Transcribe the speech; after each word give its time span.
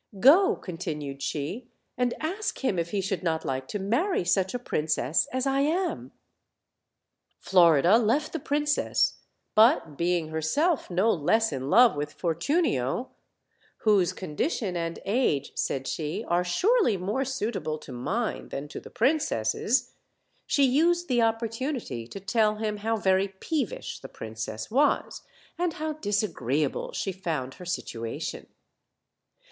Go," 0.19 0.55
con 0.55 0.77
tinued 0.79 1.21
she, 1.21 1.67
"and 1.95 2.15
ask 2.19 2.65
him 2.65 2.79
if 2.79 2.89
he 2.89 3.01
should 3.01 3.21
not 3.21 3.45
like 3.45 3.67
to 3.67 3.77
marry 3.77 4.25
such 4.25 4.55
a 4.55 4.57
princess 4.57 5.27
as 5.31 5.45
I 5.45 5.59
am." 5.59 6.11
Florida 7.39 7.99
left 7.99 8.33
the 8.33 8.39
princess; 8.39 9.17
but 9.53 9.99
being 9.99 10.29
herself 10.29 10.89
no 10.89 11.11
less 11.11 11.51
in 11.53 11.69
love 11.69 11.95
with 11.95 12.15
Fortunio, 12.17 13.09
"whose 13.81 14.11
condition 14.11 14.75
and 14.75 14.97
age," 15.05 15.51
said 15.53 15.85
she, 15.87 16.25
"are 16.27 16.43
surely 16.43 16.97
more 16.97 17.23
suitable 17.23 17.77
to 17.77 17.91
mine 17.91 18.49
than 18.49 18.67
to 18.69 18.79
the 18.79 18.89
princess'," 18.89 19.93
she 20.47 20.63
used 20.63 21.09
the 21.09 21.21
opportunity 21.21 22.07
to 22.07 22.19
tell 22.19 22.55
him 22.55 22.77
how 22.77 22.97
very 22.97 23.27
peevish 23.27 23.99
the 23.99 24.09
princess 24.09 24.71
was, 24.71 25.21
and 25.59 25.73
how 25.73 25.93
disagreeable 25.93 26.91
she 26.91 27.11
found 27.11 27.53
her 27.53 27.65
sit 27.65 27.85
uation. 27.93 28.47